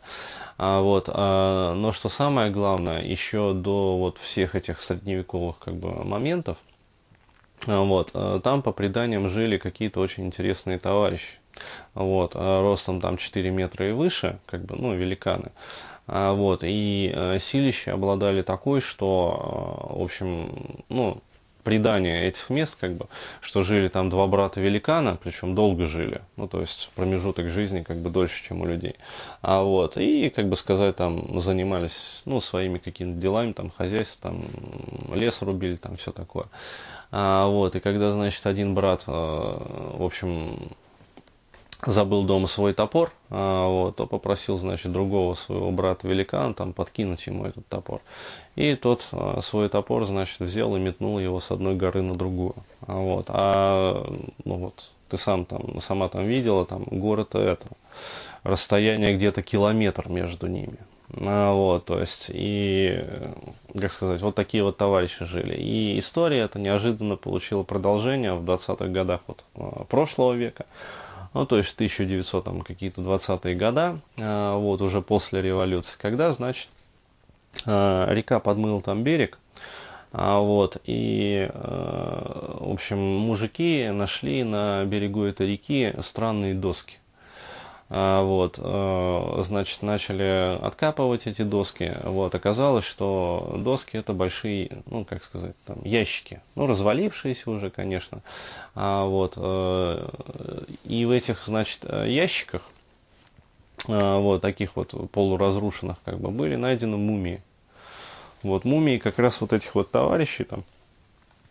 Вот, 0.58 1.08
но 1.08 1.92
что 1.94 2.10
самое 2.10 2.50
главное, 2.50 3.04
еще 3.04 3.54
до 3.54 3.98
вот 3.98 4.18
всех 4.18 4.56
этих 4.56 4.82
средневековых 4.82 5.60
как 5.60 5.76
бы 5.76 6.04
моментов, 6.04 6.58
вот, 7.68 8.12
там 8.44 8.64
по 8.64 8.72
преданиям 8.72 9.30
жили 9.30 9.58
какие-то 9.58 10.00
очень 10.00 10.26
интересные 10.26 10.80
товарищи 10.80 11.38
вот, 11.94 12.32
а 12.36 12.62
ростом 12.62 13.02
там 13.02 13.18
4 13.18 13.50
метра 13.50 13.90
и 13.90 13.92
выше, 13.92 14.40
как 14.46 14.66
бы, 14.66 14.76
ну, 14.76 14.94
великаны. 14.94 15.52
А, 16.08 16.34
вот, 16.34 16.64
и 16.64 17.12
э, 17.14 17.38
силища 17.40 17.94
обладали 17.94 18.42
такой, 18.42 18.80
что, 18.80 19.90
э, 19.92 20.00
в 20.00 20.04
общем, 20.04 20.50
ну, 20.90 21.22
предание 21.68 22.30
этих 22.30 22.50
мест, 22.50 22.78
как 22.80 22.94
бы, 22.94 23.08
что 23.42 23.62
жили 23.62 23.90
там 23.90 24.10
два 24.10 24.26
брата 24.26 24.62
великана, 24.62 25.18
причем 25.22 25.54
долго 25.54 25.86
жили, 25.86 26.22
ну, 26.38 26.48
то 26.48 26.62
есть 26.62 26.90
промежуток 26.96 27.48
жизни 27.48 27.82
как 27.82 27.98
бы 27.98 28.10
дольше, 28.10 28.42
чем 28.48 28.62
у 28.62 28.66
людей. 28.66 28.96
А 29.42 29.62
вот, 29.64 29.98
и, 29.98 30.30
как 30.30 30.48
бы 30.48 30.56
сказать, 30.56 30.96
там 30.96 31.42
занимались, 31.42 32.22
ну, 32.24 32.40
своими 32.40 32.78
какими-то 32.78 33.20
делами, 33.20 33.52
там, 33.52 33.70
хозяйство, 33.70 34.32
там, 34.32 34.44
лес 35.14 35.42
рубили, 35.42 35.76
там, 35.76 35.98
все 35.98 36.14
такое. 36.14 36.46
А, 37.12 37.48
вот, 37.48 37.76
и 37.76 37.82
когда, 37.82 38.14
значит, 38.14 38.48
один 38.48 38.74
брат, 38.74 39.04
э, 39.06 39.12
в 39.12 40.04
общем, 40.06 40.70
забыл 41.86 42.24
дома 42.24 42.48
свой 42.48 42.74
топор, 42.74 43.12
а, 43.30 43.68
вот, 43.68 43.96
то 43.98 44.08
попросил, 44.08 44.58
значит, 44.58 44.92
другого 44.92 45.34
своего 45.36 45.72
брата 45.72 46.08
великана 46.08 46.54
там 46.54 46.74
подкинуть 46.74 47.26
ему 47.28 47.46
этот 47.46 47.68
топор. 47.68 48.02
И 48.56 48.76
тот 48.76 49.08
а, 49.12 49.42
свой 49.42 49.70
топор, 49.70 50.06
значит, 50.06 50.40
взял 50.40 50.76
и 50.76 50.80
метнул 50.80 51.20
его 51.20 51.40
с 51.40 51.52
одной 51.52 51.76
горы 51.76 52.02
на 52.02 52.16
другую. 52.16 52.56
А, 52.88 52.94
вот, 52.98 53.26
а 53.30 54.06
ну 54.44 54.56
вот, 54.56 54.92
ты 55.10 55.18
сам 55.18 55.46
там, 55.46 55.80
сама 55.80 56.10
там 56.10 56.26
видела, 56.26 56.66
там 56.66 56.84
горы-то 56.90 57.40
это, 57.40 57.68
расстояние 58.44 59.16
где-то 59.16 59.42
километр 59.44 60.10
между 60.10 60.48
ними. 60.48 60.78
А, 61.16 61.54
вот, 61.54 61.86
то 61.86 62.00
есть, 62.00 62.26
и, 62.30 63.04
как 63.80 63.92
сказать, 63.92 64.22
вот 64.22 64.36
такие 64.36 64.64
вот 64.64 64.78
товарищи 64.78 65.26
жили. 65.26 65.56
И 65.56 66.00
история 66.00 66.40
эта 66.40 66.60
неожиданно 66.60 67.16
получила 67.16 67.64
продолжение 67.64 68.34
в 68.34 68.44
20-х 68.44 68.88
годах 68.88 69.22
вот, 69.28 69.44
а, 69.56 69.84
прошлого 69.86 70.34
века 70.34 70.66
ну, 71.38 71.46
то 71.46 71.58
есть 71.58 71.76
1900 71.76 72.44
там 72.44 72.62
какие-то 72.62 73.02
20-е 73.02 73.56
года, 73.56 74.00
а, 74.20 74.58
вот 74.58 74.82
уже 74.82 75.04
после 75.04 75.42
революции, 75.42 75.96
когда, 76.00 76.34
значит, 76.34 76.68
а, 77.68 78.12
река 78.12 78.40
подмыла 78.40 78.82
там 78.82 79.04
берег, 79.04 79.38
а, 80.14 80.40
вот, 80.40 80.78
и, 80.86 81.48
в 81.54 82.72
общем, 82.72 82.98
мужики 82.98 83.88
нашли 83.90 84.44
на 84.44 84.84
берегу 84.86 85.26
этой 85.26 85.48
реки 85.48 85.94
странные 86.02 86.56
доски. 86.56 86.98
А, 87.90 88.22
вот, 88.22 88.56
э, 88.58 89.42
значит, 89.44 89.82
начали 89.82 90.58
откапывать 90.62 91.26
эти 91.26 91.44
доски. 91.44 91.96
Вот, 92.04 92.36
оказалось, 92.36 92.84
что 92.84 93.56
доски 93.60 93.96
это 93.96 94.12
большие, 94.12 94.84
ну, 94.88 95.06
как 95.06 95.24
сказать, 95.24 95.56
там, 95.66 95.78
ящики. 95.84 96.42
Ну, 96.56 96.68
развалившиеся 96.68 97.50
уже, 97.50 97.70
конечно. 97.70 98.22
А, 98.76 99.06
вот, 99.06 99.36
э, 99.38 100.10
и 100.84 101.06
в 101.06 101.12
этих, 101.12 101.44
значит, 101.46 101.86
ящиках, 101.86 102.64
э, 103.88 104.18
вот, 104.18 104.42
таких 104.42 104.76
вот 104.76 104.94
полуразрушенных, 105.12 105.96
как 106.04 106.20
бы, 106.20 106.30
были 106.30 106.58
найдены 106.58 106.98
мумии. 106.98 107.42
Вот, 108.44 108.66
мумии 108.66 108.98
как 108.98 109.18
раз 109.18 109.40
вот 109.40 109.54
этих 109.54 109.76
вот 109.76 109.92
товарищей 109.92 110.44
там, 110.44 110.66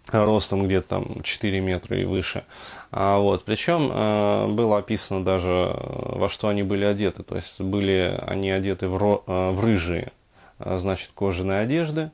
ростом 0.08 0.66
где-то 0.66 0.88
там 0.88 1.22
4 1.22 1.60
метра 1.60 1.98
и 1.98 2.04
выше. 2.04 2.44
А 2.90 3.18
вот, 3.18 3.44
причем 3.44 3.90
э, 3.92 4.46
было 4.48 4.78
описано 4.78 5.24
даже, 5.24 5.50
э, 5.50 6.18
во 6.18 6.28
что 6.28 6.48
они 6.48 6.62
были 6.62 6.84
одеты. 6.84 7.22
То 7.22 7.36
есть 7.36 7.60
были 7.60 8.18
они 8.26 8.50
одеты 8.50 8.88
в, 8.88 8.96
ро, 8.96 9.22
э, 9.26 9.50
в 9.50 9.60
рыжие, 9.60 10.12
значит, 10.58 11.10
кожаные 11.14 11.60
одежды, 11.60 12.10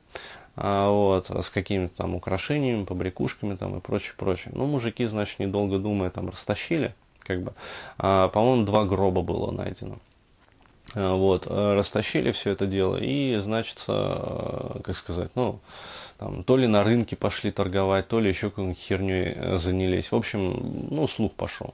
а, 0.55 0.89
вот, 0.89 1.29
с 1.29 1.49
какими-то 1.49 1.95
там 1.95 2.15
украшениями, 2.15 2.83
побрякушками 2.83 3.55
там 3.55 3.77
и 3.77 3.79
прочее, 3.79 4.13
прочее. 4.17 4.51
Ну, 4.55 4.65
мужики, 4.65 5.05
значит, 5.05 5.39
недолго 5.39 5.77
думая, 5.79 6.09
там 6.09 6.29
растащили, 6.29 6.93
как 7.19 7.41
бы. 7.41 7.53
А, 7.97 8.27
по-моему, 8.27 8.65
два 8.65 8.85
гроба 8.85 9.21
было 9.21 9.51
найдено. 9.51 9.97
Вот, 10.95 11.47
растащили 11.47 12.31
все 12.31 12.51
это 12.51 12.67
дело 12.67 12.97
и, 12.97 13.37
значит, 13.37 13.83
как 13.87 14.95
сказать, 14.95 15.31
ну, 15.33 15.59
там, 16.23 16.45
то 16.45 16.55
ли 16.55 16.67
на 16.67 16.85
рынке 16.85 17.17
пошли 17.17 17.51
торговать, 17.51 18.07
то 18.07 18.21
ли 18.21 18.29
еще 18.29 18.49
какой-нибудь 18.49 18.79
херней 18.79 19.33
э, 19.35 19.57
занялись. 19.57 20.09
В 20.09 20.15
общем, 20.15 20.87
ну, 20.89 21.05
слух 21.05 21.33
пошел. 21.33 21.73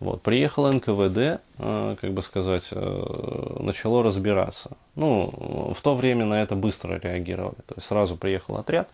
Вот. 0.00 0.20
Приехал 0.20 0.70
НКВД, 0.70 1.40
э, 1.58 1.96
как 1.98 2.12
бы 2.12 2.20
сказать, 2.20 2.68
э, 2.72 3.56
начало 3.60 4.02
разбираться. 4.02 4.76
Ну, 4.96 5.72
в 5.74 5.80
то 5.80 5.94
время 5.94 6.26
на 6.26 6.42
это 6.42 6.54
быстро 6.56 7.00
реагировали. 7.02 7.54
То 7.66 7.74
есть 7.76 7.86
сразу 7.86 8.16
приехал 8.18 8.58
отряд, 8.58 8.90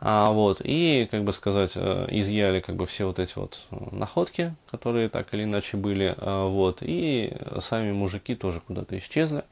а, 0.00 0.30
вот, 0.30 0.60
и, 0.62 1.08
как 1.10 1.24
бы 1.24 1.32
сказать, 1.32 1.76
изъяли 1.76 2.60
как 2.60 2.76
бы 2.76 2.86
все 2.86 3.06
вот 3.06 3.18
эти 3.18 3.32
вот 3.34 3.60
находки, 3.70 4.54
которые 4.70 5.08
так 5.08 5.34
или 5.34 5.42
иначе 5.42 5.76
были, 5.76 6.14
вот, 6.20 6.78
и 6.82 7.36
сами 7.60 7.90
мужики 7.90 8.36
тоже 8.36 8.60
куда-то 8.60 8.96
исчезли, 8.98 9.42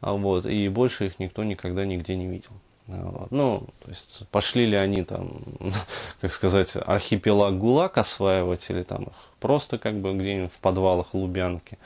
а, 0.00 0.14
вот, 0.14 0.46
и 0.46 0.68
больше 0.68 1.06
их 1.06 1.18
никто 1.18 1.44
никогда 1.44 1.84
нигде 1.84 2.16
не 2.16 2.26
видел. 2.26 2.52
Вот. 2.86 3.30
Ну, 3.30 3.66
то 3.84 3.88
есть 3.90 4.26
пошли 4.30 4.66
ли 4.66 4.76
они 4.76 5.04
там, 5.04 5.42
как 6.20 6.32
сказать, 6.32 6.72
архипелаг 6.74 7.58
ГУЛАГ 7.58 7.98
осваивать 7.98 8.68
или 8.70 8.82
там 8.82 9.04
их 9.04 9.12
просто 9.40 9.78
как 9.78 10.00
бы 10.00 10.12
где-нибудь 10.12 10.52
в 10.52 10.60
подвалах 10.60 11.14
Лубянки. 11.14 11.78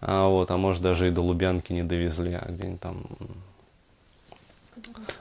А, 0.00 0.28
вот, 0.28 0.50
а 0.50 0.56
может 0.56 0.82
даже 0.82 1.08
и 1.08 1.10
до 1.10 1.20
Лубянки 1.22 1.72
не 1.72 1.82
довезли, 1.82 2.34
а 2.34 2.46
где-нибудь 2.50 2.80
там 2.80 3.04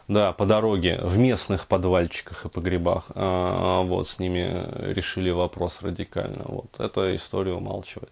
да, 0.07 0.33
по 0.33 0.45
дороге, 0.45 0.99
в 1.01 1.17
местных 1.17 1.67
подвальчиках 1.67 2.45
и 2.45 2.49
погребах, 2.49 3.05
а, 3.15 3.81
вот, 3.83 4.09
с 4.09 4.19
ними 4.19 4.67
решили 4.93 5.29
вопрос 5.29 5.81
радикально. 5.81 6.43
Вот, 6.45 6.79
эта 6.79 7.15
история 7.15 7.53
умалчивает. 7.53 8.11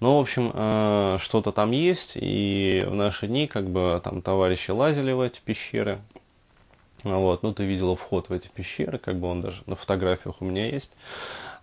Ну, 0.00 0.16
в 0.16 0.20
общем, 0.20 0.50
а, 0.54 1.18
что-то 1.20 1.52
там 1.52 1.72
есть, 1.72 2.12
и 2.16 2.82
в 2.86 2.94
наши 2.94 3.26
дни, 3.26 3.46
как 3.46 3.68
бы, 3.68 4.00
там 4.02 4.22
товарищи 4.22 4.70
лазили 4.70 5.12
в 5.12 5.20
эти 5.20 5.40
пещеры, 5.44 6.00
вот, 7.04 7.42
ну, 7.42 7.52
ты 7.52 7.64
видела 7.64 7.94
вход 7.96 8.28
в 8.28 8.32
эти 8.32 8.48
пещеры, 8.48 8.98
как 8.98 9.16
бы 9.16 9.28
он 9.28 9.40
даже 9.40 9.62
на 9.66 9.76
фотографиях 9.76 10.36
у 10.40 10.44
меня 10.44 10.66
есть. 10.66 10.92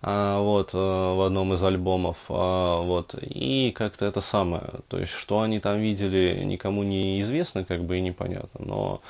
А, 0.02 0.40
вот, 0.40 0.70
э, 0.74 0.76
в 0.76 1.26
одном 1.26 1.54
из 1.54 1.62
альбомов. 1.62 2.16
А, 2.28 2.80
вот, 2.80 3.14
и 3.20 3.72
как-то 3.72 4.06
это 4.06 4.20
самое. 4.20 4.64
То 4.88 4.98
есть, 4.98 5.12
что 5.12 5.40
они 5.40 5.60
там 5.60 5.78
видели, 5.78 6.42
никому 6.44 6.82
не 6.82 7.20
известно, 7.20 7.64
как 7.64 7.84
бы 7.84 7.98
и 7.98 8.00
непонятно. 8.00 8.64
Но 8.64 9.00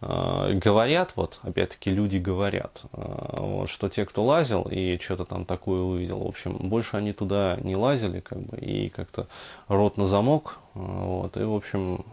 а, 0.00 0.52
говорят, 0.52 1.12
вот, 1.16 1.40
опять-таки, 1.42 1.90
люди 1.90 2.18
говорят, 2.18 2.82
а, 2.92 3.40
вот, 3.40 3.70
что 3.70 3.88
те, 3.88 4.04
кто 4.04 4.22
лазил 4.22 4.68
и 4.70 4.98
что-то 4.98 5.24
там 5.24 5.46
такое 5.46 5.80
увидел, 5.80 6.18
в 6.18 6.28
общем, 6.28 6.56
больше 6.56 6.98
они 6.98 7.12
туда 7.14 7.56
не 7.62 7.74
лазили, 7.74 8.20
как 8.20 8.38
бы, 8.38 8.58
и 8.58 8.90
как-то 8.90 9.28
рот 9.66 9.96
на 9.96 10.06
замок, 10.06 10.58
а, 10.74 10.78
вот, 10.78 11.36
и, 11.38 11.42
в 11.42 11.54
общем, 11.54 12.04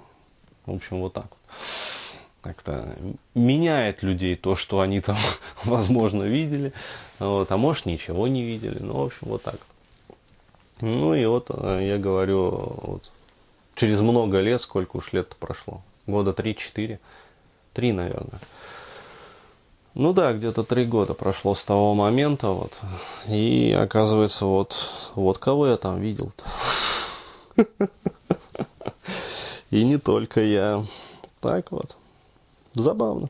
в 0.65 0.73
общем, 0.73 1.01
вот 1.01 1.13
так 1.13 1.25
вот 1.29 1.57
как-то 2.41 2.95
меняет 3.35 4.03
людей 4.03 4.35
то, 4.35 4.55
что 4.55 4.81
они 4.81 5.01
там, 5.01 5.17
возможно, 5.63 6.23
видели, 6.23 6.73
вот, 7.19 7.51
а 7.51 7.57
может, 7.57 7.85
ничего 7.85 8.27
не 8.27 8.43
видели. 8.43 8.79
Ну, 8.79 8.93
в 8.93 9.05
общем, 9.05 9.27
вот 9.27 9.43
так. 9.43 9.59
Ну 10.81 11.13
и 11.13 11.25
вот 11.25 11.47
э, 11.49 11.87
я 11.87 11.97
говорю, 11.97 12.49
вот, 12.81 13.11
через 13.75 14.01
много 14.01 14.39
лет, 14.39 14.61
сколько 14.61 14.97
уж 14.97 15.13
лет 15.13 15.35
прошло, 15.35 15.81
года 16.07 16.31
3-4, 16.31 16.99
3, 17.73 17.91
наверное. 17.93 18.39
Ну 19.93 20.13
да, 20.13 20.31
где-то 20.31 20.63
три 20.63 20.85
года 20.85 21.13
прошло 21.13 21.53
с 21.53 21.65
того 21.65 21.93
момента, 21.93 22.47
вот. 22.49 22.79
И 23.27 23.75
оказывается, 23.77 24.45
вот, 24.45 24.89
вот 25.15 25.37
кого 25.37 25.67
я 25.67 25.75
там 25.75 25.99
видел-то. 25.99 26.45
И 29.69 29.83
не 29.83 29.97
только 29.97 30.41
я. 30.41 30.85
Так 31.41 31.71
вот. 31.71 31.97
Забавно. 32.75 33.29